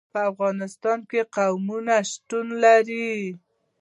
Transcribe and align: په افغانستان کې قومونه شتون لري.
په 0.13 0.19
افغانستان 0.31 0.99
کې 1.09 1.21
قومونه 1.35 1.95
شتون 2.09 2.47
لري. 2.63 3.11